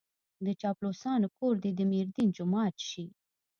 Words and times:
د 0.45 0.47
چاپلوسانو 0.61 1.27
کور 1.37 1.55
دې 1.63 1.71
د 1.75 1.79
ميردين 1.91 2.29
جومات 2.37 2.75
شي. 2.89 3.05